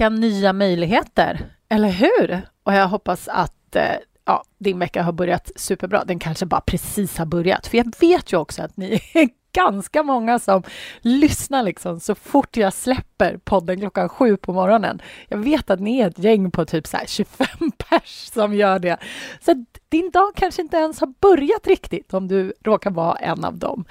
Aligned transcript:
nya 0.00 0.52
möjligheter. 0.52 1.54
Eller 1.68 1.88
hur? 1.88 2.42
Och 2.62 2.74
jag 2.74 2.88
hoppas 2.88 3.28
att 3.28 3.76
eh, 3.76 3.94
ja, 4.24 4.44
din 4.58 4.78
vecka 4.78 5.02
har 5.02 5.12
börjat 5.12 5.50
superbra. 5.56 6.04
Den 6.04 6.18
kanske 6.18 6.46
bara 6.46 6.60
precis 6.60 7.18
har 7.18 7.26
börjat. 7.26 7.66
För 7.66 7.78
jag 7.78 7.92
vet 8.00 8.32
ju 8.32 8.36
också 8.36 8.62
att 8.62 8.76
ni 8.76 9.00
är 9.14 9.28
ganska 9.52 10.02
många 10.02 10.38
som 10.38 10.62
lyssnar 11.00 11.62
liksom 11.62 12.00
så 12.00 12.14
fort 12.14 12.56
jag 12.56 12.72
släpper 12.72 13.36
podden 13.44 13.80
klockan 13.80 14.08
sju 14.08 14.36
på 14.36 14.52
morgonen. 14.52 15.02
Jag 15.28 15.38
vet 15.38 15.70
att 15.70 15.80
ni 15.80 15.98
är 15.98 16.08
ett 16.08 16.18
gäng 16.18 16.50
på 16.50 16.64
typ 16.64 16.86
så 16.86 16.98
25 17.06 17.46
pers 17.76 18.30
som 18.32 18.54
gör 18.54 18.78
det. 18.78 18.96
Så 19.40 19.64
din 19.88 20.10
dag 20.10 20.32
kanske 20.34 20.62
inte 20.62 20.76
ens 20.76 21.00
har 21.00 21.14
börjat 21.20 21.66
riktigt 21.66 22.14
om 22.14 22.28
du 22.28 22.52
råkar 22.64 22.90
vara 22.90 23.16
en 23.16 23.44
av 23.44 23.58
dem. 23.58 23.84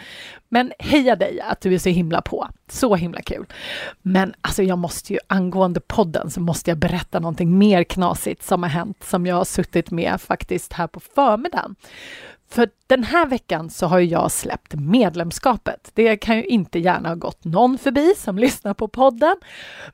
Men 0.50 0.72
heja 0.80 1.16
dig 1.16 1.42
att 1.42 1.62
du 1.62 1.74
är 1.74 1.80
så 1.80 1.90
himla 1.90 2.22
på. 2.22 2.48
Så 2.68 2.96
himla 2.96 3.22
kul. 3.22 3.46
Men 4.02 4.34
alltså 4.42 4.64
jag 4.64 4.78
måste 4.78 5.14
ju 5.14 5.20
angående 5.28 5.80
podden 5.80 6.32
så 6.32 6.42
måste 6.42 6.72
jag 6.72 6.78
berätta 6.78 7.20
någonting 7.20 7.58
mer 7.58 7.84
knasigt 7.84 8.44
som 8.44 8.64
har 8.64 8.70
hänt 8.70 9.04
som 9.04 9.26
jag 9.26 9.36
har 9.36 9.46
suttit 9.46 9.92
med 9.92 10.22
faktiskt 10.22 10.74
här 10.74 10.88
på 10.88 11.00
förmiddagen. 11.00 11.76
För 12.52 12.70
den 12.88 13.04
här 13.04 13.26
veckan 13.26 13.70
så 13.70 13.88
har 13.88 14.00
jag 14.00 14.32
släppt 14.32 14.76
medlemskapet. 14.76 15.92
Det 15.94 16.18
kan 16.18 16.38
ju 16.38 16.46
inte 16.46 16.80
gärna 16.80 17.10
ha 17.10 17.16
gått 17.16 17.44
någon 17.44 17.78
förbi 17.78 18.14
som 18.18 18.38
lyssnar 18.40 18.74
på 18.74 18.88
podden. 18.88 19.36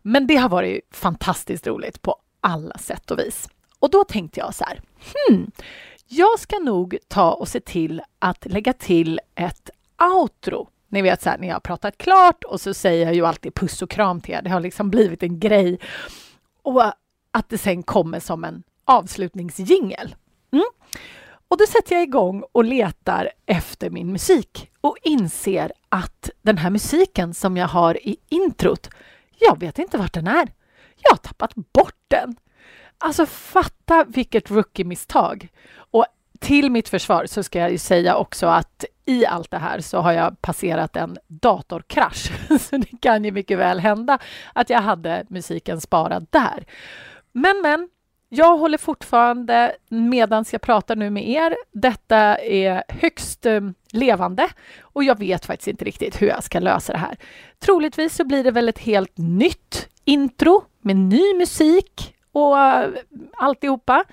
Men 0.01 0.27
det 0.27 0.35
har 0.35 0.49
varit 0.49 0.81
fantastiskt 0.91 1.67
roligt 1.67 2.01
på 2.01 2.15
alla 2.41 2.77
sätt 2.77 3.11
och 3.11 3.19
vis. 3.19 3.49
Och 3.79 3.89
då 3.89 4.03
tänkte 4.03 4.39
jag 4.39 4.55
så 4.55 4.63
här, 4.63 4.81
hmm, 5.29 5.51
jag 6.07 6.39
ska 6.39 6.59
nog 6.59 6.97
ta 7.07 7.31
och 7.31 7.47
se 7.47 7.59
till 7.59 8.01
att 8.19 8.45
lägga 8.45 8.73
till 8.73 9.19
ett 9.35 9.69
outro. 10.15 10.67
Ni 10.89 11.01
vet 11.01 11.21
så 11.21 11.29
här, 11.29 11.37
när 11.37 11.47
jag 11.47 11.55
har 11.55 11.59
pratat 11.59 11.97
klart 11.97 12.43
och 12.43 12.61
så 12.61 12.73
säger 12.73 13.05
jag 13.05 13.15
ju 13.15 13.25
alltid 13.25 13.53
puss 13.53 13.81
och 13.81 13.89
kram 13.89 14.21
till 14.21 14.33
er. 14.33 14.41
Det 14.41 14.49
har 14.49 14.59
liksom 14.59 14.89
blivit 14.89 15.23
en 15.23 15.39
grej. 15.39 15.79
Och 16.61 16.83
att 17.31 17.49
det 17.49 17.57
sen 17.57 17.83
kommer 17.83 18.19
som 18.19 18.43
en 18.43 18.63
avslutningsjingel. 18.85 20.15
Mm. 20.51 20.65
Och 21.47 21.57
då 21.57 21.65
sätter 21.65 21.95
jag 21.95 22.03
igång 22.03 22.43
och 22.51 22.63
letar 22.63 23.31
efter 23.45 23.89
min 23.89 24.11
musik 24.11 24.71
och 24.81 24.97
inser 25.03 25.71
att 25.89 26.29
den 26.41 26.57
här 26.57 26.69
musiken 26.69 27.33
som 27.33 27.57
jag 27.57 27.67
har 27.67 28.07
i 28.07 28.17
introt, 28.29 28.89
jag 29.39 29.59
vet 29.59 29.79
inte 29.79 29.97
vart 29.97 30.13
den 30.13 30.27
är. 30.27 30.47
Jag 30.97 31.11
har 31.11 31.17
tappat 31.17 31.55
bort 31.55 32.03
den. 32.07 32.35
Alltså 32.97 33.25
fatta 33.25 34.05
vilket 34.07 34.51
rookie-misstag. 34.51 35.47
Och 35.75 36.05
till 36.39 36.71
mitt 36.71 36.89
försvar 36.89 37.25
så 37.25 37.43
ska 37.43 37.59
jag 37.59 37.71
ju 37.71 37.77
säga 37.77 38.15
också 38.15 38.47
att 38.47 38.85
i 39.05 39.25
allt 39.25 39.51
det 39.51 39.57
här 39.57 39.81
så 39.81 39.99
har 39.99 40.11
jag 40.11 40.41
passerat 40.41 40.95
en 40.95 41.17
datorkrasch. 41.27 42.31
Så 42.59 42.77
det 42.77 43.01
kan 43.01 43.23
ju 43.25 43.31
mycket 43.31 43.57
väl 43.57 43.79
hända 43.79 44.19
att 44.53 44.69
jag 44.69 44.81
hade 44.81 45.25
musiken 45.29 45.81
sparad 45.81 46.27
där. 46.29 46.65
Men, 47.31 47.61
men, 47.61 47.89
jag 48.29 48.57
håller 48.57 48.77
fortfarande, 48.77 49.75
medan 49.89 50.45
jag 50.51 50.61
pratar 50.61 50.95
nu 50.95 51.09
med 51.09 51.29
er, 51.29 51.57
detta 51.71 52.17
är 52.37 52.83
högst 52.87 53.45
eh, 53.45 53.61
levande 53.91 54.49
och 54.81 55.03
jag 55.03 55.19
vet 55.19 55.45
faktiskt 55.45 55.67
inte 55.67 55.85
riktigt 55.85 56.21
hur 56.21 56.27
jag 56.27 56.43
ska 56.43 56.59
lösa 56.59 56.93
det 56.93 56.99
här. 56.99 57.17
Troligtvis 57.59 58.15
så 58.15 58.25
blir 58.25 58.43
det 58.43 58.51
väl 58.51 58.69
ett 58.69 58.79
helt 58.79 59.17
nytt 59.17 59.89
intro 60.05 60.63
med 60.81 60.95
ny 60.95 61.33
musik 61.37 62.15
och 62.31 62.55
uh, 62.55 62.95
alltihopa. 63.37 64.03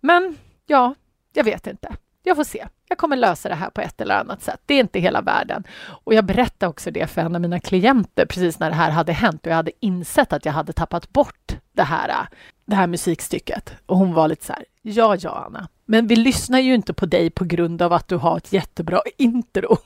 Men 0.00 0.38
ja, 0.66 0.94
jag 1.32 1.44
vet 1.44 1.66
inte. 1.66 1.96
Jag 2.22 2.36
får 2.36 2.44
se. 2.44 2.66
Jag 2.88 2.98
kommer 2.98 3.16
lösa 3.16 3.48
det 3.48 3.54
här 3.54 3.70
på 3.70 3.80
ett 3.80 4.00
eller 4.00 4.14
annat 4.14 4.42
sätt. 4.42 4.60
Det 4.66 4.74
är 4.74 4.80
inte 4.80 5.00
hela 5.00 5.20
världen. 5.20 5.64
Och 6.04 6.14
jag 6.14 6.24
berättade 6.24 6.70
också 6.70 6.90
det 6.90 7.06
för 7.06 7.20
en 7.20 7.34
av 7.34 7.40
mina 7.40 7.60
klienter 7.60 8.26
precis 8.26 8.58
när 8.58 8.70
det 8.70 8.76
här 8.76 8.90
hade 8.90 9.12
hänt 9.12 9.46
och 9.46 9.52
jag 9.52 9.56
hade 9.56 9.72
insett 9.80 10.32
att 10.32 10.44
jag 10.44 10.52
hade 10.52 10.72
tappat 10.72 11.12
bort 11.12 11.56
det 11.72 11.82
här, 11.82 12.08
eh, 12.08 12.26
det 12.70 12.76
här 12.76 12.86
musikstycket. 12.86 13.72
Och 13.86 13.96
hon 13.96 14.14
var 14.14 14.28
lite 14.28 14.46
så 14.46 14.52
här, 14.52 14.64
ja, 14.82 15.16
ja, 15.20 15.44
Anna, 15.46 15.68
men 15.84 16.06
vi 16.06 16.16
lyssnar 16.16 16.60
ju 16.60 16.74
inte 16.74 16.92
på 16.92 17.06
dig 17.06 17.30
på 17.30 17.44
grund 17.44 17.82
av 17.82 17.92
att 17.92 18.08
du 18.08 18.16
har 18.16 18.36
ett 18.36 18.52
jättebra 18.52 19.02
intro. 19.16 19.76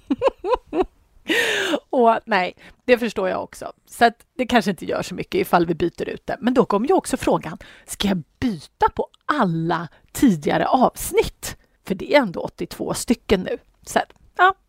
och 1.90 2.18
nej, 2.24 2.56
det 2.84 2.98
förstår 2.98 3.28
jag 3.28 3.42
också. 3.42 3.72
Så 3.86 4.04
att 4.04 4.14
det 4.36 4.46
kanske 4.46 4.70
inte 4.70 4.84
gör 4.84 5.02
så 5.02 5.14
mycket 5.14 5.40
ifall 5.40 5.66
vi 5.66 5.74
byter 5.74 6.08
ut 6.08 6.26
det. 6.26 6.36
Men 6.40 6.54
då 6.54 6.64
kom 6.64 6.84
ju 6.84 6.94
också 6.94 7.16
frågan, 7.16 7.58
ska 7.86 8.08
jag 8.08 8.22
byta 8.38 8.88
på 8.94 9.08
alla 9.26 9.88
tidigare 10.12 10.66
avsnitt? 10.66 11.56
För 11.86 11.94
det 11.94 12.14
är 12.14 12.20
ändå 12.20 12.40
82 12.40 12.94
stycken 12.94 13.40
nu. 13.40 13.58
Så 13.86 13.98
att, 13.98 14.12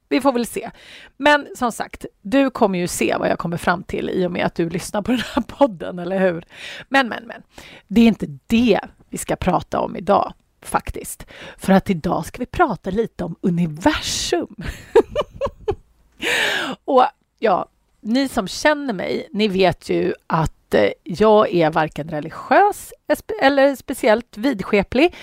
vi 0.09 0.21
får 0.21 0.31
väl 0.31 0.45
se. 0.45 0.71
Men 1.17 1.47
som 1.55 1.71
sagt, 1.71 2.05
du 2.21 2.49
kommer 2.49 2.79
ju 2.79 2.88
se 2.88 3.16
vad 3.19 3.29
jag 3.29 3.39
kommer 3.39 3.57
fram 3.57 3.83
till 3.83 4.09
i 4.09 4.25
och 4.25 4.31
med 4.31 4.45
att 4.45 4.55
du 4.55 4.69
lyssnar 4.69 5.01
på 5.01 5.11
den 5.11 5.21
här 5.35 5.41
podden, 5.47 5.99
eller 5.99 6.19
hur? 6.19 6.45
Men, 6.89 7.09
men, 7.09 7.23
men. 7.27 7.41
Det 7.88 8.01
är 8.01 8.07
inte 8.07 8.39
det 8.47 8.79
vi 9.09 9.17
ska 9.17 9.35
prata 9.35 9.79
om 9.79 9.95
idag, 9.95 10.33
faktiskt. 10.61 11.25
För 11.57 11.73
att 11.73 11.89
idag 11.89 12.25
ska 12.25 12.39
vi 12.39 12.45
prata 12.45 12.89
lite 12.89 13.23
om 13.23 13.35
universum. 13.41 14.55
och 16.85 17.05
ja, 17.39 17.69
ni 18.01 18.27
som 18.27 18.47
känner 18.47 18.93
mig, 18.93 19.27
ni 19.31 19.47
vet 19.47 19.89
ju 19.89 20.13
att 20.27 20.54
Eh, 20.73 20.91
jag 21.03 21.53
är 21.53 21.71
varken 21.71 22.07
religiös 22.07 22.93
eller 23.41 23.75
speciellt 23.75 24.37
vidskeplig. 24.37 25.15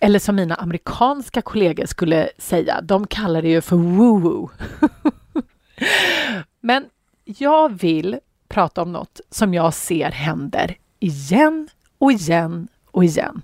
Eller 0.00 0.18
som 0.18 0.36
mina 0.36 0.54
amerikanska 0.54 1.42
kollegor 1.42 1.86
skulle 1.86 2.28
säga, 2.38 2.80
de 2.80 3.06
kallar 3.06 3.42
det 3.42 3.48
ju 3.48 3.60
för 3.60 3.76
woo-woo. 3.76 4.48
Men 6.60 6.86
jag 7.24 7.80
vill 7.80 8.18
prata 8.48 8.82
om 8.82 8.92
något 8.92 9.20
som 9.30 9.54
jag 9.54 9.74
ser 9.74 10.10
händer 10.10 10.76
igen 10.98 11.68
och 11.98 12.12
igen 12.12 12.68
och 12.90 13.04
igen. 13.04 13.42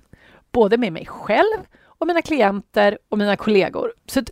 Både 0.53 0.77
med 0.77 0.93
mig 0.93 1.07
själv 1.07 1.59
och 2.01 2.07
mina 2.07 2.23
klienter 2.23 2.99
och 3.09 3.19
mina 3.19 3.37
kollegor. 3.37 3.93
Så 4.07 4.23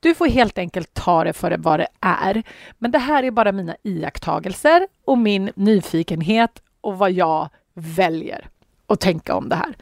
du 0.00 0.14
får 0.14 0.26
helt 0.26 0.58
enkelt 0.58 0.94
ta 0.94 1.24
det 1.24 1.32
för 1.32 1.56
vad 1.58 1.80
det 1.80 1.88
är. 2.00 2.42
Men 2.78 2.90
det 2.90 2.98
här 2.98 3.22
är 3.22 3.30
bara 3.30 3.52
mina 3.52 3.76
iakttagelser 3.82 4.86
och 5.04 5.18
min 5.18 5.50
nyfikenhet 5.54 6.62
och 6.86 6.98
vad 6.98 7.10
jag 7.10 7.48
väljer 7.74 8.48
att 8.86 9.00
tänka 9.00 9.34
om 9.34 9.48
det 9.48 9.56
här. 9.56 9.76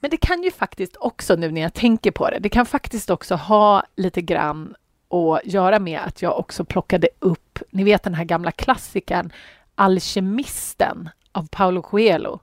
Men 0.00 0.10
det 0.10 0.16
kan 0.16 0.42
ju 0.42 0.50
faktiskt 0.50 0.96
också, 0.96 1.36
nu 1.36 1.50
när 1.50 1.60
jag 1.60 1.74
tänker 1.74 2.10
på 2.10 2.30
det, 2.30 2.38
det 2.38 2.48
kan 2.48 2.66
faktiskt 2.66 3.10
också 3.10 3.34
ha 3.34 3.82
lite 3.96 4.22
grann 4.22 4.74
att 5.10 5.46
göra 5.52 5.78
med 5.78 6.00
att 6.00 6.22
jag 6.22 6.38
också 6.38 6.64
plockade 6.64 7.08
upp, 7.18 7.58
ni 7.70 7.84
vet 7.84 8.02
den 8.02 8.14
här 8.14 8.24
gamla 8.24 8.52
klassikern 8.52 9.32
Alkemisten 9.74 11.08
av 11.32 11.48
Paulo 11.50 11.82
Coelho. 11.82 12.38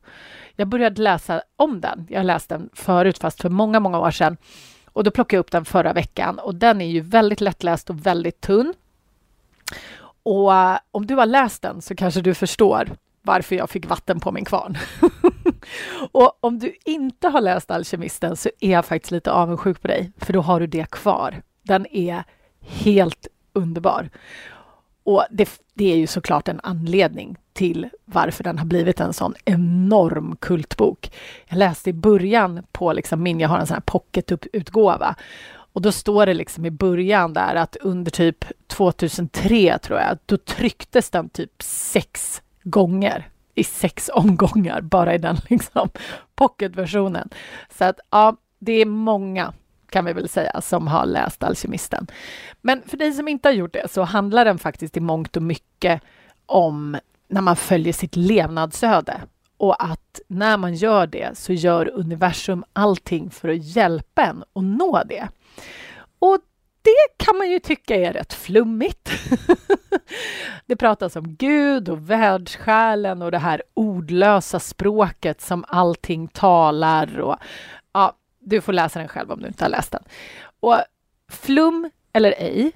Jag 0.56 0.68
började 0.68 1.02
läsa 1.02 1.42
om 1.56 1.82
den. 1.82 2.08
Jag 2.10 2.26
läste 2.26 2.54
den 2.54 2.70
förut, 2.74 3.18
fast 3.18 3.42
för 3.42 3.50
många, 3.50 3.80
många 3.80 4.00
år 4.00 4.12
sedan. 4.12 4.38
Och 4.86 5.04
då 5.04 5.12
plockade 5.12 5.36
jag 5.36 5.40
upp 5.40 5.52
den 5.52 5.66
förra 5.66 5.94
veckan 5.94 6.40
och 6.40 6.56
den 6.56 6.82
är 6.82 6.88
ju 6.88 7.02
väldigt 7.02 7.42
lättläst 7.42 7.90
och 7.90 8.06
väldigt 8.06 8.42
tunn. 8.42 8.74
Och 10.24 10.52
om 10.92 11.08
du 11.08 11.16
har 11.16 11.26
läst 11.26 11.62
den 11.62 11.82
så 11.82 11.96
kanske 11.96 12.22
du 12.22 12.34
förstår 12.34 12.90
varför 13.26 13.56
jag 13.56 13.70
fick 13.70 13.86
vatten 13.86 14.20
på 14.20 14.32
min 14.32 14.46
kvarn. 14.46 14.78
och 16.12 16.38
om 16.40 16.60
du 16.60 16.76
inte 16.86 17.28
har 17.28 17.42
läst 17.42 17.72
Alkemisten 17.72 18.36
så 18.36 18.50
är 18.60 18.72
jag 18.72 18.86
faktiskt 18.86 19.12
lite 19.12 19.32
avundsjuk 19.32 19.82
på 19.82 19.88
dig, 19.88 20.12
för 20.18 20.34
då 20.34 20.42
har 20.42 20.60
du 20.60 20.68
det 20.68 20.90
kvar. 20.90 21.42
Den 21.62 21.86
är 21.86 22.24
helt 22.60 23.28
underbar. 23.54 24.10
Och 25.04 25.26
det, 25.32 25.50
det, 25.74 25.92
är 25.94 25.98
ju 25.98 26.08
såklart 26.08 26.48
en 26.48 26.60
anledning 26.64 27.38
till 27.54 27.90
varför 28.06 28.44
den 28.44 28.58
har 28.58 28.66
blivit 28.66 29.00
en 29.00 29.14
sån 29.14 29.34
enorm 29.46 30.36
kultbok. 30.36 31.12
Jag 31.48 31.58
läste 31.58 31.90
i 31.90 31.94
början 31.94 32.64
på 32.72 32.94
liksom 32.94 33.24
min, 33.24 33.40
jag 33.40 33.50
har 33.50 33.60
en 33.60 33.68
sån 33.68 33.74
här 33.74 33.82
pocketutgåva, 33.86 35.16
och 35.76 35.82
då 35.82 35.92
står 35.92 36.26
det 36.26 36.34
liksom 36.34 36.66
i 36.66 36.72
början 36.72 37.34
där 37.34 37.56
att 37.56 37.76
under 37.76 38.12
typ 38.12 38.46
2003 38.68 39.80
tror 39.80 40.00
jag, 40.00 40.18
då 40.26 40.38
trycktes 40.38 41.10
den 41.10 41.30
typ 41.30 41.62
sex 41.62 42.42
gånger 42.66 43.30
i 43.56 43.64
sex 43.64 44.10
omgångar 44.14 44.82
bara 44.82 45.16
i 45.16 45.18
den 45.18 45.38
liksom, 45.50 45.90
pocketversionen. 46.36 47.30
Så 47.78 47.86
att 47.86 48.00
ja, 48.10 48.36
det 48.60 48.74
är 48.74 48.86
många 48.86 49.54
kan 49.90 50.06
vi 50.06 50.14
väl 50.14 50.30
säga, 50.30 50.62
som 50.62 50.88
har 50.88 51.06
läst 51.06 51.44
Alkemisten. 51.44 52.08
Men 52.62 52.82
för 52.86 52.98
dig 52.98 53.14
som 53.14 53.28
inte 53.28 53.48
har 53.48 53.54
gjort 53.54 53.74
det 53.74 53.92
så 53.92 54.04
handlar 54.04 54.46
den 54.46 54.58
faktiskt 54.58 54.98
i 54.98 55.00
mångt 55.00 55.38
och 55.38 55.44
mycket 55.44 56.02
om 56.46 56.98
när 57.28 57.42
man 57.42 57.56
följer 57.56 57.94
sitt 57.94 58.16
levnadsöde 58.16 59.22
och 59.58 59.84
att 59.84 60.20
när 60.28 60.58
man 60.58 60.76
gör 60.76 61.08
det 61.08 61.38
så 61.38 61.54
gör 61.54 61.92
universum 61.94 62.64
allting 62.74 63.30
för 63.30 63.50
att 63.50 63.64
hjälpa 63.76 64.26
en 64.26 64.44
att 64.54 64.64
nå 64.64 65.04
det. 65.06 65.28
Det 66.86 67.26
kan 67.26 67.38
man 67.38 67.50
ju 67.50 67.60
tycka 67.60 67.96
är 67.96 68.14
rätt 68.14 68.34
flummigt. 68.34 69.10
det 70.66 70.76
pratas 70.76 71.16
om 71.16 71.36
Gud 71.36 71.90
och 71.90 72.10
världssjälen 72.10 73.22
och 73.22 73.32
det 73.32 73.38
här 73.38 73.64
ordlösa 73.74 74.60
språket 74.60 75.42
som 75.42 75.66
allting 75.68 76.28
talar. 76.28 77.20
Och, 77.20 77.38
ja, 77.94 78.16
du 78.40 78.62
får 78.62 78.74
läsa 78.74 79.00
den 79.00 79.08
själv 79.08 79.32
om 79.32 79.42
du 79.42 79.48
inte 79.48 79.64
har 79.64 79.70
läst 79.70 79.92
den. 79.92 80.04
Och 80.60 80.76
flum 81.32 81.92
eller 82.14 82.34
ej, 82.38 82.72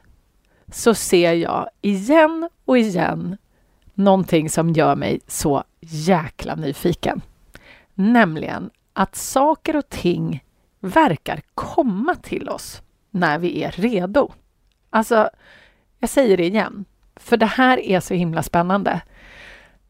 så 0.71 0.94
ser 0.94 1.33
jag 1.33 1.69
igen 1.81 2.50
och 2.65 2.77
igen 2.77 3.38
någonting 3.94 4.50
som 4.50 4.69
gör 4.69 4.95
mig 4.95 5.19
så 5.27 5.63
jäkla 5.79 6.56
nyfiken. 6.56 7.21
Nämligen 7.94 8.69
att 8.94 9.15
saker 9.15 9.75
och 9.75 9.89
ting 9.89 10.44
verkar 10.79 11.41
komma 11.56 12.15
till 12.15 12.50
oss 12.50 12.81
när 13.11 13.39
vi 13.39 13.63
är 13.63 13.71
redo. 13.71 14.31
Alltså, 14.89 15.29
jag 16.00 16.09
säger 16.09 16.38
det 16.38 16.45
igen, 16.45 16.85
för 17.15 17.38
det 17.38 17.45
här 17.45 17.79
är 17.79 18.00
så 18.00 18.13
himla 18.13 18.44
spännande. 18.44 19.01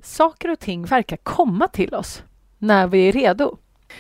Saker 0.02 0.52
och 0.52 0.60
ting 0.60 0.86
verkar 0.86 1.18
komma 1.18 1.68
till 1.68 1.96
oss 1.96 2.24
när 2.58 2.88
vi 2.88 3.08
är 3.08 3.12
redo. 3.12 3.58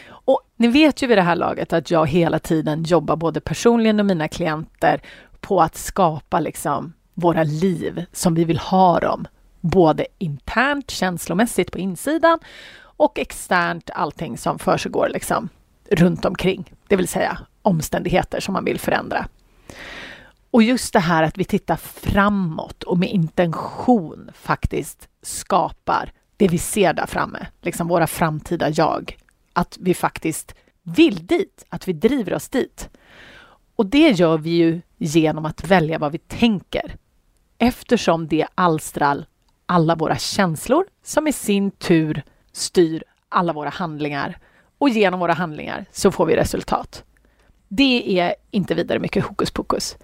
Och 0.09 0.41
ni 0.55 0.67
vet 0.67 1.03
ju 1.03 1.07
vid 1.07 1.17
det 1.17 1.21
här 1.21 1.35
laget 1.35 1.73
att 1.73 1.91
jag 1.91 2.07
hela 2.07 2.39
tiden 2.39 2.83
jobbar 2.83 3.15
både 3.15 3.41
personligen 3.41 3.99
och 3.99 4.05
mina 4.05 4.27
klienter 4.27 5.01
på 5.39 5.61
att 5.61 5.75
skapa 5.75 6.39
liksom 6.39 6.93
våra 7.13 7.43
liv 7.43 8.05
som 8.11 8.35
vi 8.35 8.43
vill 8.43 8.59
ha 8.59 8.99
dem. 8.99 9.27
Både 9.61 10.07
internt, 10.17 10.91
känslomässigt 10.91 11.71
på 11.71 11.79
insidan 11.79 12.39
och 12.81 13.19
externt, 13.19 13.89
allting 13.93 14.37
som 14.37 14.59
försiggår 14.59 15.09
liksom 15.09 15.49
runt 15.91 16.25
omkring, 16.25 16.73
det 16.87 16.95
vill 16.95 17.07
säga 17.07 17.37
omständigheter 17.61 18.39
som 18.39 18.53
man 18.53 18.65
vill 18.65 18.79
förändra. 18.79 19.27
Och 20.51 20.63
just 20.63 20.93
det 20.93 20.99
här 20.99 21.23
att 21.23 21.37
vi 21.37 21.43
tittar 21.43 21.75
framåt 21.75 22.83
och 22.83 22.97
med 22.97 23.09
intention 23.09 24.31
faktiskt 24.33 25.09
skapar 25.21 26.11
det 26.37 26.47
vi 26.47 26.57
ser 26.57 26.93
där 26.93 27.05
framme, 27.05 27.47
liksom 27.61 27.87
våra 27.87 28.07
framtida 28.07 28.69
jag. 28.69 29.17
Att 29.53 29.77
vi 29.79 29.93
faktiskt 29.93 30.55
vill 30.83 31.25
dit, 31.25 31.65
att 31.69 31.87
vi 31.87 31.93
driver 31.93 32.33
oss 32.33 32.49
dit. 32.49 32.89
Och 33.75 33.85
det 33.85 34.09
gör 34.09 34.37
vi 34.37 34.49
ju 34.49 34.81
genom 34.97 35.45
att 35.45 35.67
välja 35.67 35.99
vad 35.99 36.11
vi 36.11 36.17
tänker 36.17 36.95
eftersom 37.57 38.27
det 38.27 38.47
alstrar 38.55 39.25
alla 39.65 39.95
våra 39.95 40.17
känslor 40.17 40.85
som 41.03 41.27
i 41.27 41.33
sin 41.33 41.71
tur 41.71 42.23
styr 42.51 43.03
alla 43.29 43.53
våra 43.53 43.69
handlingar 43.69 44.37
och 44.77 44.89
genom 44.89 45.19
våra 45.19 45.33
handlingar 45.33 45.85
så 45.91 46.11
får 46.11 46.25
vi 46.25 46.35
resultat. 46.35 47.03
Det 47.71 48.19
är 48.19 48.35
inte 48.51 48.75
vidare 48.75 48.99
mycket 48.99 49.25
hokus 49.25 49.51
pokus. 49.51 49.97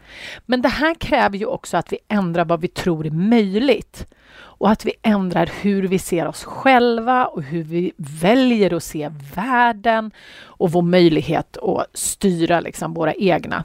Men 0.45 0.61
det 0.61 0.69
här 0.69 0.93
kräver 0.93 1.37
ju 1.37 1.45
också 1.45 1.77
att 1.77 1.93
vi 1.93 1.97
ändrar 2.07 2.45
vad 2.45 2.61
vi 2.61 2.67
tror 2.67 3.05
är 3.05 3.11
möjligt 3.11 4.07
och 4.37 4.69
att 4.69 4.85
vi 4.85 4.93
ändrar 5.01 5.51
hur 5.61 5.87
vi 5.87 5.99
ser 5.99 6.27
oss 6.27 6.43
själva 6.43 7.25
och 7.25 7.43
hur 7.43 7.63
vi 7.63 7.91
väljer 7.97 8.73
att 8.73 8.83
se 8.83 9.11
världen 9.35 10.11
och 10.37 10.71
vår 10.71 10.81
möjlighet 10.81 11.57
att 11.57 11.97
styra 11.97 12.59
liksom 12.59 12.93
våra 12.93 13.13
egna 13.13 13.63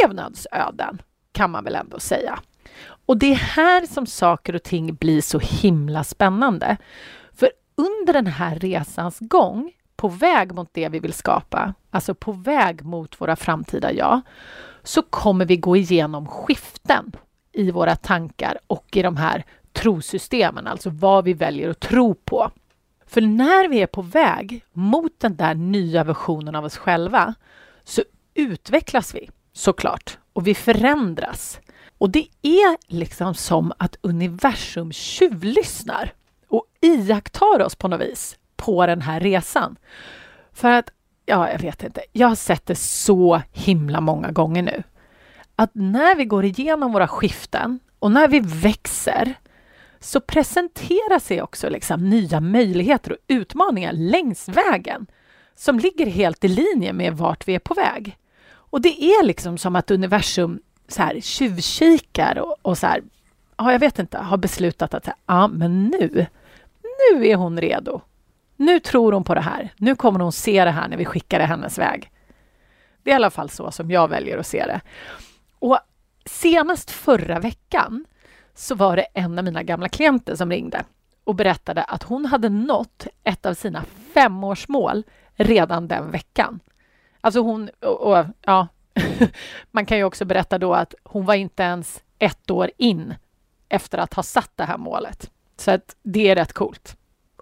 levnadsöden, 0.00 1.02
kan 1.32 1.50
man 1.50 1.64
väl 1.64 1.74
ändå 1.74 1.98
säga. 1.98 2.38
Och 3.06 3.18
det 3.18 3.32
är 3.32 3.36
här 3.36 3.86
som 3.86 4.06
saker 4.06 4.54
och 4.54 4.62
ting 4.62 4.94
blir 4.94 5.20
så 5.20 5.38
himla 5.38 6.04
spännande. 6.04 6.76
För 7.32 7.50
under 7.74 8.12
den 8.12 8.26
här 8.26 8.58
resans 8.58 9.18
gång, 9.20 9.72
på 9.96 10.08
väg 10.08 10.54
mot 10.54 10.68
det 10.72 10.88
vi 10.88 10.98
vill 10.98 11.12
skapa, 11.12 11.74
alltså 11.90 12.14
på 12.14 12.32
väg 12.32 12.84
mot 12.84 13.20
våra 13.20 13.36
framtida 13.36 13.92
jag, 13.92 14.20
så 14.82 15.02
kommer 15.02 15.44
vi 15.44 15.56
gå 15.56 15.76
igenom 15.76 16.26
skiften 16.26 17.12
i 17.52 17.70
våra 17.70 17.96
tankar 17.96 18.58
och 18.66 18.96
i 18.96 19.02
de 19.02 19.16
här 19.16 19.44
trosystemen, 19.72 20.66
alltså 20.66 20.90
vad 20.90 21.24
vi 21.24 21.32
väljer 21.32 21.70
att 21.70 21.80
tro 21.80 22.14
på. 22.14 22.50
För 23.06 23.20
när 23.20 23.68
vi 23.68 23.82
är 23.82 23.86
på 23.86 24.02
väg 24.02 24.64
mot 24.72 25.20
den 25.20 25.36
där 25.36 25.54
nya 25.54 26.04
versionen 26.04 26.54
av 26.54 26.64
oss 26.64 26.76
själva 26.76 27.34
så 27.84 28.02
utvecklas 28.34 29.14
vi 29.14 29.30
såklart 29.52 30.18
och 30.32 30.46
vi 30.46 30.54
förändras. 30.54 31.60
Och 31.98 32.10
det 32.10 32.28
är 32.42 32.92
liksom 32.92 33.34
som 33.34 33.72
att 33.78 33.96
universum 34.00 34.92
tjuvlyssnar 34.92 36.12
och 36.48 36.64
iakttar 36.80 37.60
oss 37.60 37.76
på 37.76 37.88
något 37.88 38.00
vis 38.00 38.36
på 38.66 38.86
den 38.86 39.00
här 39.00 39.20
resan. 39.20 39.76
För 40.52 40.70
att, 40.70 40.90
ja, 41.26 41.50
jag 41.50 41.58
vet 41.58 41.82
inte, 41.82 42.00
jag 42.12 42.28
har 42.28 42.34
sett 42.34 42.66
det 42.66 42.74
så 42.74 43.42
himla 43.52 44.00
många 44.00 44.30
gånger 44.30 44.62
nu. 44.62 44.82
Att 45.56 45.70
när 45.72 46.14
vi 46.14 46.24
går 46.24 46.44
igenom 46.44 46.92
våra 46.92 47.08
skiften 47.08 47.80
och 47.98 48.10
när 48.10 48.28
vi 48.28 48.40
växer 48.40 49.34
så 50.00 50.20
presenterar 50.20 51.18
sig 51.18 51.42
också 51.42 51.68
liksom 51.68 52.10
nya 52.10 52.40
möjligheter 52.40 53.12
och 53.12 53.18
utmaningar 53.28 53.92
längs 53.92 54.48
vägen 54.48 55.06
som 55.54 55.78
ligger 55.78 56.06
helt 56.06 56.44
i 56.44 56.48
linje 56.48 56.92
med 56.92 57.16
vart 57.16 57.48
vi 57.48 57.54
är 57.54 57.58
på 57.58 57.74
väg. 57.74 58.16
Och 58.48 58.80
det 58.80 59.02
är 59.02 59.24
liksom 59.24 59.58
som 59.58 59.76
att 59.76 59.90
universum 59.90 60.60
så 60.88 61.02
här, 61.02 61.20
tjuvkikar 61.20 62.38
och, 62.38 62.56
och 62.62 62.78
så 62.78 62.86
här, 62.86 63.02
ja, 63.56 63.72
jag 63.72 63.78
vet 63.78 63.98
inte, 63.98 64.18
har 64.18 64.36
beslutat 64.36 64.94
att 64.94 65.08
ja, 65.26 65.48
men 65.48 65.84
nu, 65.84 66.26
nu 67.12 67.26
är 67.26 67.36
hon 67.36 67.60
redo. 67.60 68.00
Nu 68.56 68.80
tror 68.80 69.12
hon 69.12 69.24
på 69.24 69.34
det 69.34 69.40
här. 69.40 69.72
Nu 69.76 69.96
kommer 69.96 70.20
hon 70.20 70.32
se 70.32 70.64
det 70.64 70.70
här 70.70 70.88
när 70.88 70.96
vi 70.96 71.04
skickar 71.04 71.38
det 71.38 71.44
hennes 71.44 71.78
väg. 71.78 72.10
Det 73.02 73.10
är 73.10 73.14
i 73.14 73.16
alla 73.16 73.30
fall 73.30 73.50
så 73.50 73.70
som 73.70 73.90
jag 73.90 74.08
väljer 74.08 74.38
att 74.38 74.46
se 74.46 74.66
det. 74.66 74.80
Och 75.58 75.78
senast 76.24 76.90
förra 76.90 77.38
veckan 77.38 78.04
så 78.54 78.74
var 78.74 78.96
det 78.96 79.06
en 79.14 79.38
av 79.38 79.44
mina 79.44 79.62
gamla 79.62 79.88
klienter 79.88 80.36
som 80.36 80.50
ringde 80.50 80.84
och 81.24 81.34
berättade 81.34 81.82
att 81.84 82.02
hon 82.02 82.26
hade 82.26 82.48
nått 82.48 83.06
ett 83.24 83.46
av 83.46 83.54
sina 83.54 83.84
femårsmål 84.14 85.02
redan 85.34 85.88
den 85.88 86.10
veckan. 86.10 86.60
Alltså 87.20 87.40
hon, 87.40 87.70
och, 87.80 88.00
och 88.00 88.24
ja, 88.42 88.68
man 89.70 89.86
kan 89.86 89.98
ju 89.98 90.04
också 90.04 90.24
berätta 90.24 90.58
då 90.58 90.74
att 90.74 90.94
hon 91.02 91.24
var 91.26 91.34
inte 91.34 91.62
ens 91.62 92.02
ett 92.18 92.50
år 92.50 92.70
in 92.76 93.14
efter 93.68 93.98
att 93.98 94.14
ha 94.14 94.22
satt 94.22 94.50
det 94.54 94.64
här 94.64 94.78
målet. 94.78 95.30
Så 95.56 95.70
att 95.70 95.96
det 96.02 96.28
är 96.28 96.34
rätt 96.34 96.52
coolt. 96.52 96.96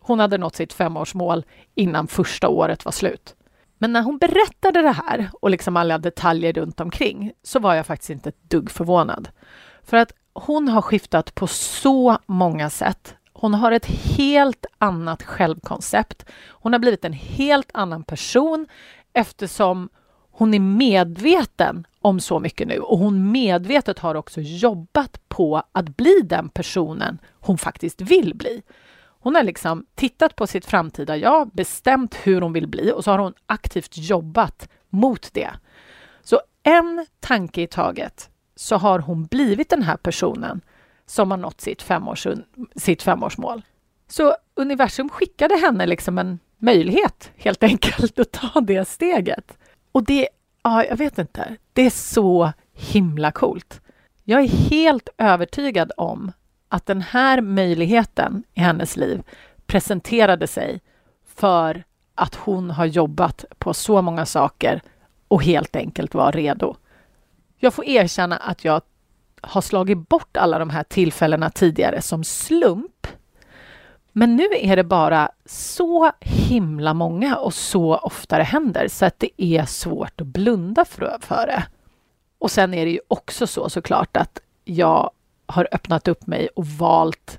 Hon 0.07 0.21
hade 0.21 0.39
nått 0.39 0.57
sitt 0.57 0.73
femårsmål 0.73 1.45
innan 1.75 2.07
första 2.07 2.49
året 2.49 2.85
var 2.85 2.93
slut. 2.93 3.35
Men 3.79 3.93
när 3.93 4.03
hon 4.03 4.19
berättade 4.19 4.83
det 4.83 4.93
här 4.93 5.31
och 5.41 5.51
liksom 5.51 5.77
alla 5.77 5.99
detaljer 5.99 6.53
runt 6.53 6.81
omkring 6.81 7.33
så 7.43 7.59
var 7.59 7.75
jag 7.75 7.87
faktiskt 7.87 8.11
inte 8.11 8.29
ett 8.29 8.51
dugg 8.51 8.71
förvånad. 8.71 9.29
För 9.83 9.97
att 9.97 10.13
hon 10.33 10.69
har 10.69 10.83
skiftat 10.83 11.35
på 11.35 11.47
så 11.47 12.19
många 12.27 12.71
sätt. 12.71 13.15
Hon 13.33 13.55
har 13.55 13.73
ett 13.73 13.87
helt 13.87 14.67
annat 14.79 15.23
självkoncept. 15.23 16.25
Hon 16.49 16.73
har 16.73 16.81
blivit 16.81 17.05
en 17.05 17.13
helt 17.13 17.71
annan 17.75 18.03
person 18.03 18.67
eftersom 19.13 19.89
hon 20.31 20.55
är 20.55 20.61
medveten 20.61 21.87
om 22.01 22.21
så 22.21 22.41
mycket 22.41 22.69
nu 22.69 22.79
och 22.79 22.99
hon 22.99 23.33
medvetet 23.33 23.99
har 23.99 24.15
också 24.15 24.41
jobbat 24.41 25.29
på 25.29 25.63
att 25.73 25.97
bli 25.97 26.21
den 26.25 26.49
personen 26.49 27.19
hon 27.41 27.59
faktiskt 27.59 28.01
vill 28.01 28.35
bli. 28.35 28.63
Hon 29.25 29.35
har 29.35 29.43
liksom 29.43 29.87
tittat 29.95 30.37
på 30.37 30.47
sitt 30.47 30.67
framtida 30.67 31.17
jag, 31.17 31.49
bestämt 31.49 32.15
hur 32.15 32.41
hon 32.41 32.53
vill 32.53 32.69
bli 32.69 32.93
och 32.93 33.05
så 33.05 33.11
har 33.11 33.19
hon 33.19 33.35
aktivt 33.47 33.97
jobbat 33.97 34.69
mot 34.89 35.35
det. 35.35 35.51
Så 36.23 36.41
en 36.63 37.07
tanke 37.21 37.63
i 37.63 37.67
taget 37.67 38.31
så 38.57 38.77
har 38.77 38.99
hon 38.99 39.27
blivit 39.27 39.71
den 39.71 39.83
här 39.83 39.97
personen 39.97 40.61
som 41.07 41.31
har 41.31 41.39
nått 41.39 41.61
sitt, 41.61 41.83
femårs, 41.83 42.27
sitt 42.77 43.03
femårsmål. 43.03 43.63
Så 44.09 44.35
universum 44.55 45.09
skickade 45.09 45.57
henne 45.57 45.87
liksom 45.87 46.19
en 46.19 46.39
möjlighet 46.59 47.31
helt 47.37 47.63
enkelt 47.63 48.19
att 48.19 48.33
ta 48.33 48.61
det 48.61 48.89
steget. 48.89 49.59
Och 49.93 50.05
det, 50.05 50.29
ja, 50.63 50.85
jag 50.85 50.97
vet 50.97 51.19
inte, 51.19 51.57
det 51.73 51.83
är 51.83 51.91
så 51.91 52.53
himla 52.73 53.33
coolt. 53.33 53.81
Jag 54.25 54.41
är 54.41 54.49
helt 54.49 55.09
övertygad 55.19 55.93
om 55.97 56.33
att 56.69 56.87
den 56.87 57.01
här 57.01 57.41
möjligheten 57.41 58.45
i 58.55 58.61
hennes 58.61 58.97
liv 58.97 59.23
presenterade 59.67 60.47
sig 60.47 60.81
för 61.27 61.85
att 62.15 62.35
hon 62.35 62.71
har 62.71 62.85
jobbat 62.85 63.45
på 63.59 63.75
så 63.75 64.03
många 64.03 64.27
saker 64.27 64.83
och 65.29 65.43
helt 65.43 65.77
enkelt 65.77 66.15
var 66.15 66.33
redo. 66.33 66.77
Jag 67.57 67.75
får 67.75 67.85
erkänna 67.85 68.37
att 68.37 68.65
jag 68.65 68.83
har 69.41 69.61
slagit 69.61 70.09
bort 70.09 70.37
alla 70.37 70.59
de 70.59 70.71
här 70.71 70.83
tillfällena 70.83 71.51
tidigare 71.51 72.03
som 72.03 72.25
slump 72.25 73.07
men 74.17 74.37
nu 74.37 74.49
är 74.61 74.77
det 74.77 74.85
bara 74.85 75.31
så 75.47 76.13
himla 76.21 76.95
många 76.95 77.37
och 77.37 77.55
så 77.55 77.97
ofta 77.97 78.39
det 78.39 78.45
händer 78.45 78.89
så 78.89 79.05
att 79.05 79.19
det 79.19 79.43
är 79.43 79.65
svårt 79.65 80.21
att 80.21 80.27
blunda 80.27 80.85
för 80.85 81.47
det. 81.47 81.65
Och 82.39 82.51
sen 82.51 82.75
är 82.75 82.85
det 82.85 82.91
ju 82.91 83.01
också 83.09 83.47
så 83.47 83.69
såklart 83.69 84.17
att 84.17 84.41
jag 84.65 85.11
har 85.47 85.69
öppnat 85.73 86.09
upp 86.09 86.27
mig 86.27 86.49
och 86.49 86.67
valt 86.67 87.39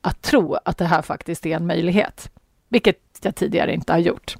att 0.00 0.22
tro 0.22 0.56
att 0.64 0.78
det 0.78 0.84
här 0.84 1.02
faktiskt 1.02 1.46
är 1.46 1.56
en 1.56 1.66
möjlighet. 1.66 2.30
Vilket 2.68 2.98
jag 3.22 3.34
tidigare 3.34 3.74
inte 3.74 3.92
har 3.92 4.00
gjort. 4.00 4.36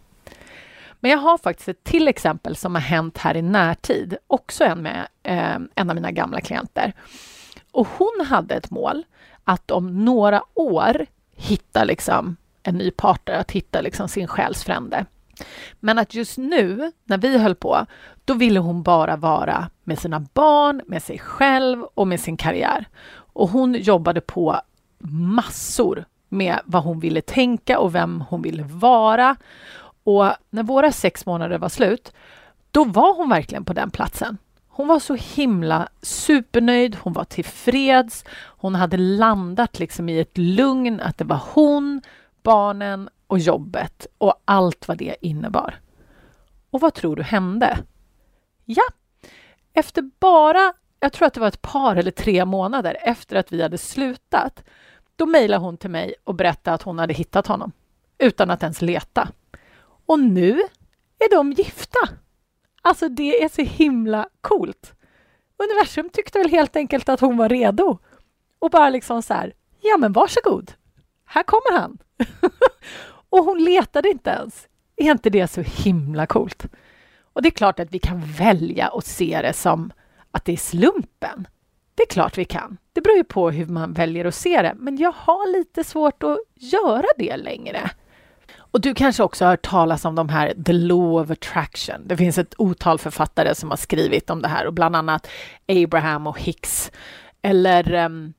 Men 1.01 1.11
jag 1.11 1.19
har 1.19 1.39
faktiskt 1.39 1.69
ett 1.69 1.85
till 1.85 2.09
exempel 2.09 2.57
som 2.57 2.75
har 2.75 2.83
hänt 2.83 3.19
här 3.19 3.37
i 3.37 3.43
närtid, 3.43 4.17
också 4.27 4.65
en 4.65 4.83
med 4.83 5.07
eh, 5.23 5.59
en 5.75 5.91
av 5.91 5.95
mina 5.95 6.11
gamla 6.11 6.41
klienter. 6.41 6.93
Och 7.73 7.89
hon 7.89 8.27
hade 8.27 8.55
ett 8.55 8.71
mål 8.71 9.05
att 9.45 9.71
om 9.71 10.05
några 10.05 10.43
år 10.55 11.07
hitta 11.35 11.85
liksom 11.85 12.37
en 12.63 12.75
ny 12.75 12.91
partner, 12.91 13.35
att 13.35 13.51
hitta 13.51 13.81
liksom 13.81 14.09
sin 14.09 14.27
själsfrände. 14.27 15.07
Men 15.81 15.99
att 15.99 16.15
just 16.15 16.39
nu, 16.39 16.93
när 17.05 17.19
vi 17.19 17.39
höll 17.39 17.55
på, 17.55 17.87
då 18.25 18.35
ville 18.35 18.61
hon 18.61 18.83
bara 18.83 19.17
vara 19.17 19.71
med 19.85 19.99
sina 19.99 20.21
barn, 20.21 20.83
med 20.87 21.03
sig 21.03 21.19
själv 21.19 21.83
och 21.83 22.09
med 22.09 22.21
sin 22.21 22.37
karriär. 22.37 22.89
Och 23.13 23.49
hon 23.49 23.75
jobbade 23.75 24.21
på 24.21 24.61
massor 25.09 26.05
med 26.29 26.61
vad 26.65 26.83
hon 26.83 27.01
ville 27.01 27.21
tänka 27.21 27.79
och 27.79 27.95
vem 27.95 28.25
hon 28.29 28.43
ville 28.43 28.63
vara. 28.63 29.37
Och 30.05 30.33
när 30.51 30.63
våra 30.63 30.93
sex 30.93 31.27
månader 31.27 31.59
var 31.59 31.69
slut, 31.69 32.13
då 32.71 32.85
var 32.85 33.17
hon 33.17 33.29
verkligen 33.29 33.65
på 33.65 33.73
den 33.73 33.91
platsen. 33.91 34.39
Hon 34.69 34.89
var 34.89 34.99
så 34.99 35.15
himla 35.15 35.89
supernöjd, 36.03 36.97
hon 37.01 37.13
var 37.13 37.25
tillfreds, 37.25 38.25
hon 38.47 38.75
hade 38.75 38.97
landat 38.97 39.79
liksom 39.79 40.09
i 40.09 40.21
ett 40.21 40.39
lugn 40.39 41.01
att 41.01 41.19
det 41.19 41.25
var 41.25 41.41
hon, 41.55 42.03
barnen 42.43 43.09
och 43.27 43.39
jobbet 43.39 44.07
och 44.19 44.43
allt 44.45 44.89
vad 44.89 44.99
det 44.99 45.17
innebar. 45.21 45.81
Och 46.71 46.81
vad 46.81 46.95
tror 46.95 47.17
du 47.17 47.23
hände? 47.23 47.79
Ja, 48.65 48.83
efter 49.73 50.11
bara, 50.19 50.73
jag 51.01 51.13
tror 51.13 51.27
att 51.27 51.35
det 51.35 51.41
var 51.41 51.49
ett 51.49 51.63
par 51.63 51.97
eller 51.97 52.11
tre 52.11 52.45
månader 52.45 52.97
efter 53.01 53.37
att 53.37 53.53
vi 53.53 53.63
hade 53.63 53.79
slutat, 53.79 54.65
då 55.17 55.27
mejlade 55.27 55.65
hon 55.65 55.77
till 55.77 55.91
mig 55.91 56.15
och 56.25 56.35
berättade 56.35 56.75
att 56.75 56.83
hon 56.83 56.99
hade 56.99 57.15
hittat 57.15 57.47
honom 57.47 57.73
utan 58.19 58.51
att 58.51 58.63
ens 58.63 58.83
leta. 58.83 59.29
Och 60.07 60.21
nu 60.21 60.63
är 61.19 61.31
de 61.31 61.53
gifta. 61.53 62.09
Alltså 62.83 63.09
det 63.09 63.43
är 63.43 63.49
så 63.49 63.63
himla 63.63 64.29
coolt. 64.41 64.93
Universum 65.59 66.09
tyckte 66.09 66.39
väl 66.39 66.51
helt 66.51 66.77
enkelt 66.77 67.09
att 67.09 67.21
hon 67.21 67.37
var 67.37 67.49
redo 67.49 67.99
och 68.59 68.71
bara 68.71 68.91
liksom 68.91 69.23
så 69.23 69.35
här, 69.35 69.53
ja 69.81 69.97
men 69.97 70.13
varsågod, 70.13 70.73
här 71.25 71.43
kommer 71.43 71.81
han. 71.81 71.99
och 73.31 73.45
hon 73.45 73.65
letade 73.65 74.11
inte 74.11 74.31
ens. 74.31 74.69
Är 74.97 75.11
inte 75.11 75.31
det 75.31 75.49
så 75.49 75.61
himla 75.61 76.27
coolt? 76.27 76.67
Och 77.33 77.43
det 77.43 77.49
är 77.49 77.51
klart 77.51 77.81
att 77.81 77.95
vi 77.95 77.99
kan 77.99 78.21
välja 78.21 78.89
att 78.89 79.07
se 79.07 79.41
det 79.43 79.53
som 79.53 79.93
att 80.31 80.45
det 80.45 80.53
är 80.53 80.57
slumpen. 80.57 81.49
Det 81.95 82.03
är 82.03 82.07
klart 82.07 82.39
vi 82.39 82.45
kan. 82.45 82.77
Det 82.93 83.01
beror 83.01 83.17
ju 83.17 83.25
på 83.25 83.51
hur 83.51 83.67
man 83.67 83.93
väljer 83.93 84.25
att 84.25 84.35
se 84.35 84.63
det, 84.63 84.75
men 84.77 84.97
jag 84.97 85.13
har 85.13 85.59
lite 85.59 85.85
svårt 85.85 86.23
att 86.23 86.39
göra 86.55 87.07
det 87.19 87.37
längre. 87.37 87.91
Och 88.59 88.81
du 88.81 88.95
kanske 88.95 89.23
också 89.23 89.45
har 89.45 89.51
hört 89.51 89.67
talas 89.67 90.05
om 90.05 90.15
de 90.15 90.29
här 90.29 90.55
The 90.67 90.73
Law 90.73 91.23
of 91.23 91.31
Attraction. 91.31 92.03
Det 92.07 92.17
finns 92.17 92.39
ett 92.39 92.55
otal 92.59 92.99
författare 92.99 93.55
som 93.55 93.71
har 93.71 93.77
skrivit 93.77 94.31
om 94.31 94.43
det 94.43 94.49
här 94.49 94.67
och 94.67 94.73
bland 94.73 94.97
annat 94.97 95.29
Abraham 95.69 96.27
och 96.27 96.41
Hicks. 96.41 96.93
Eller 97.43 98.05
um, 98.05 98.35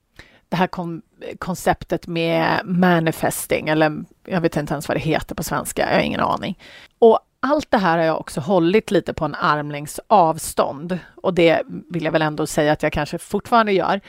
det 0.49 0.55
här 0.55 0.67
kom, 0.67 1.01
konceptet 1.39 2.07
med 2.07 2.61
manifesting, 2.65 3.69
eller 3.69 4.03
jag 4.25 4.41
vet 4.41 4.57
inte 4.57 4.73
ens 4.73 4.87
vad 4.87 4.97
det 4.97 5.01
heter 5.01 5.35
på 5.35 5.43
svenska, 5.43 5.89
jag 5.89 5.97
har 5.97 6.03
ingen 6.03 6.19
aning. 6.19 6.59
Och 6.99 7.19
allt 7.39 7.71
det 7.71 7.77
här 7.77 7.97
har 7.97 8.05
jag 8.05 8.19
också 8.19 8.41
hållit 8.41 8.91
lite 8.91 9.13
på 9.13 9.25
en 9.25 9.35
armlängds 9.35 9.99
avstånd 10.07 10.99
och 11.15 11.33
det 11.33 11.61
vill 11.65 12.05
jag 12.05 12.11
väl 12.11 12.21
ändå 12.21 12.47
säga 12.47 12.71
att 12.71 12.83
jag 12.83 12.93
kanske 12.93 13.17
fortfarande 13.17 13.71
gör. 13.71 14.01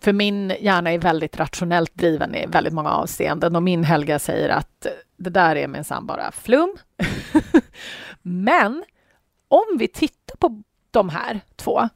För 0.00 0.12
min 0.12 0.52
hjärna 0.60 0.92
är 0.92 0.98
väldigt 0.98 1.38
rationellt 1.38 1.94
driven 1.94 2.34
i 2.34 2.46
väldigt 2.46 2.72
många 2.72 2.90
avseenden 2.90 3.56
och 3.56 3.62
min 3.62 3.84
Helga 3.84 4.18
säger 4.18 4.48
att 4.48 4.86
det 5.16 5.30
där 5.30 5.56
är 5.56 5.68
minsann 5.68 6.06
bara 6.06 6.32
flum. 6.32 6.76
Men 8.22 8.84
om 9.48 9.76
vi 9.78 9.88
tittar 9.88 10.36
på 10.36 10.62
de 10.90 11.08
här 11.08 11.40
två 11.56 11.88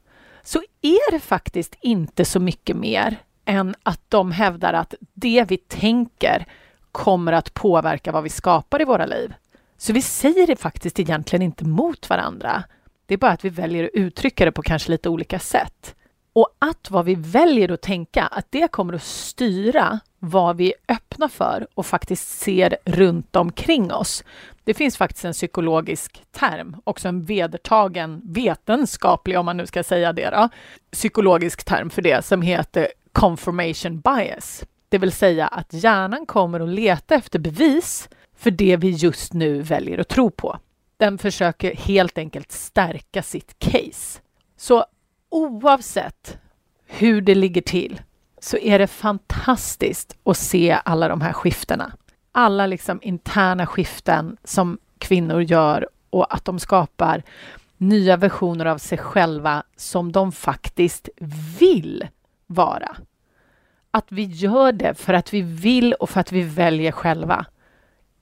så 0.43 0.61
är 0.81 1.11
det 1.11 1.19
faktiskt 1.19 1.77
inte 1.81 2.25
så 2.25 2.39
mycket 2.39 2.75
mer 2.75 3.17
än 3.45 3.75
att 3.83 4.01
de 4.09 4.31
hävdar 4.31 4.73
att 4.73 4.93
det 5.13 5.45
vi 5.47 5.57
tänker 5.57 6.45
kommer 6.91 7.31
att 7.33 7.53
påverka 7.53 8.11
vad 8.11 8.23
vi 8.23 8.29
skapar 8.29 8.81
i 8.81 8.85
våra 8.85 9.05
liv. 9.05 9.33
Så 9.77 9.93
vi 9.93 10.01
säger 10.01 10.47
det 10.47 10.55
faktiskt 10.55 10.99
egentligen 10.99 11.41
inte 11.43 11.65
mot 11.65 12.09
varandra. 12.09 12.63
Det 13.05 13.13
är 13.13 13.17
bara 13.17 13.31
att 13.31 13.45
vi 13.45 13.49
väljer 13.49 13.83
att 13.83 13.89
uttrycka 13.93 14.45
det 14.45 14.51
på 14.51 14.61
kanske 14.61 14.91
lite 14.91 15.09
olika 15.09 15.39
sätt. 15.39 15.95
Och 16.33 16.49
att 16.59 16.91
vad 16.91 17.05
vi 17.05 17.15
väljer 17.15 17.71
att 17.71 17.81
tänka, 17.81 18.23
att 18.23 18.45
det 18.49 18.71
kommer 18.71 18.93
att 18.93 19.03
styra 19.03 19.99
vad 20.19 20.57
vi 20.57 20.73
är 20.87 20.95
öppna 20.95 21.29
för 21.29 21.67
och 21.73 21.85
faktiskt 21.85 22.29
ser 22.29 22.77
runt 22.85 23.35
omkring 23.35 23.91
oss. 23.91 24.23
Det 24.63 24.73
finns 24.73 24.97
faktiskt 24.97 25.25
en 25.25 25.33
psykologisk 25.33 26.23
term, 26.31 26.75
också 26.83 27.07
en 27.07 27.25
vedertagen 27.25 28.21
vetenskaplig, 28.23 29.39
om 29.39 29.45
man 29.45 29.57
nu 29.57 29.65
ska 29.65 29.83
säga 29.83 30.13
det, 30.13 30.29
då, 30.29 30.49
psykologisk 30.91 31.63
term 31.63 31.89
för 31.89 32.01
det, 32.01 32.25
som 32.25 32.41
heter 32.41 32.87
confirmation 33.15 33.99
bias. 33.99 34.63
Det 34.89 34.97
vill 34.97 35.11
säga 35.11 35.47
att 35.47 35.73
hjärnan 35.73 36.25
kommer 36.25 36.59
att 36.59 36.69
leta 36.69 37.15
efter 37.15 37.39
bevis 37.39 38.09
för 38.37 38.51
det 38.51 38.77
vi 38.77 38.89
just 38.89 39.33
nu 39.33 39.61
väljer 39.61 39.97
att 39.97 40.07
tro 40.07 40.31
på. 40.31 40.59
Den 40.97 41.17
försöker 41.17 41.75
helt 41.75 42.17
enkelt 42.17 42.51
stärka 42.51 43.23
sitt 43.23 43.59
case. 43.59 44.19
Så 44.57 44.85
oavsett 45.29 46.37
hur 46.85 47.21
det 47.21 47.35
ligger 47.35 47.61
till 47.61 48.01
så 48.39 48.57
är 48.57 48.79
det 48.79 48.87
fantastiskt 48.87 50.17
att 50.23 50.37
se 50.37 50.79
alla 50.85 51.07
de 51.07 51.21
här 51.21 51.33
skiftena. 51.33 51.91
Alla 52.31 52.67
liksom 52.67 52.99
interna 53.01 53.65
skiften 53.65 54.37
som 54.43 54.77
kvinnor 54.97 55.41
gör 55.41 55.89
och 56.09 56.33
att 56.33 56.45
de 56.45 56.59
skapar 56.59 57.23
nya 57.77 58.17
versioner 58.17 58.65
av 58.65 58.77
sig 58.77 58.97
själva 58.97 59.63
som 59.75 60.11
de 60.11 60.31
faktiskt 60.31 61.09
vill 61.59 62.07
vara. 62.47 62.97
Att 63.91 64.11
vi 64.11 64.23
gör 64.23 64.71
det 64.71 64.93
för 64.93 65.13
att 65.13 65.33
vi 65.33 65.41
vill 65.41 65.93
och 65.93 66.09
för 66.09 66.19
att 66.19 66.31
vi 66.31 66.41
väljer 66.41 66.91
själva. 66.91 67.45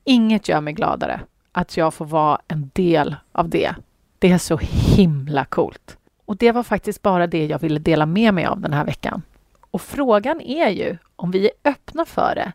Inget 0.03 0.47
gör 0.47 0.61
mig 0.61 0.73
gladare 0.73 1.21
att 1.51 1.77
jag 1.77 1.93
får 1.93 2.05
vara 2.05 2.41
en 2.47 2.71
del 2.73 3.15
av 3.31 3.49
det. 3.49 3.75
Det 4.19 4.31
är 4.31 4.37
så 4.37 4.59
himla 4.95 5.45
coolt. 5.45 5.97
Och 6.25 6.37
det 6.37 6.51
var 6.51 6.63
faktiskt 6.63 7.01
bara 7.01 7.27
det 7.27 7.45
jag 7.45 7.59
ville 7.59 7.79
dela 7.79 8.05
med 8.05 8.33
mig 8.33 8.45
av 8.45 8.59
den 8.59 8.73
här 8.73 8.85
veckan. 8.85 9.21
Och 9.61 9.81
frågan 9.81 10.41
är 10.41 10.69
ju 10.69 10.97
om 11.15 11.31
vi 11.31 11.45
är 11.45 11.71
öppna 11.71 12.05
för 12.05 12.35
det 12.35 12.51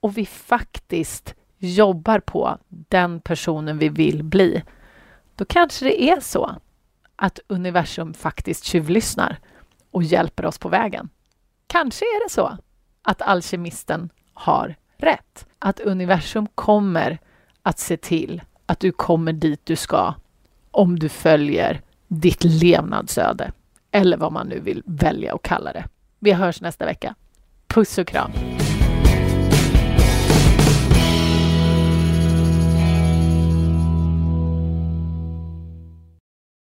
och 0.00 0.18
vi 0.18 0.26
faktiskt 0.26 1.34
jobbar 1.58 2.20
på 2.20 2.58
den 2.68 3.20
personen 3.20 3.78
vi 3.78 3.88
vill 3.88 4.22
bli. 4.22 4.62
Då 5.34 5.44
kanske 5.44 5.84
det 5.84 6.02
är 6.02 6.20
så 6.20 6.54
att 7.16 7.40
universum 7.46 8.14
faktiskt 8.14 8.64
tjuvlyssnar 8.64 9.38
och 9.90 10.02
hjälper 10.02 10.46
oss 10.46 10.58
på 10.58 10.68
vägen. 10.68 11.08
Kanske 11.66 12.04
är 12.04 12.24
det 12.24 12.30
så 12.30 12.56
att 13.02 13.22
alkemisten 13.22 14.10
har 14.34 14.76
rätt. 14.96 15.46
Att 15.58 15.80
universum 15.80 16.46
kommer 16.54 17.18
att 17.62 17.78
se 17.78 17.96
till 17.96 18.42
att 18.66 18.80
du 18.80 18.92
kommer 18.92 19.32
dit 19.32 19.60
du 19.64 19.76
ska 19.76 20.14
om 20.70 20.98
du 20.98 21.08
följer 21.08 21.80
ditt 22.08 22.44
levnadsöde 22.44 23.52
eller 23.90 24.16
vad 24.16 24.32
man 24.32 24.46
nu 24.46 24.60
vill 24.60 24.82
välja 24.86 25.34
att 25.34 25.42
kalla 25.42 25.72
det. 25.72 25.84
Vi 26.18 26.32
hörs 26.32 26.60
nästa 26.60 26.84
vecka. 26.84 27.14
Puss 27.66 27.98
och 27.98 28.06
kram! 28.06 28.30